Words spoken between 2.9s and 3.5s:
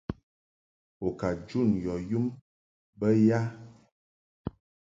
bə ya?